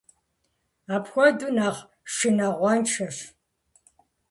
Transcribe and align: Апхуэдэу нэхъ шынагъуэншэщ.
Апхуэдэу 0.95 1.51
нэхъ 1.55 1.81
шынагъуэншэщ. 2.13 3.17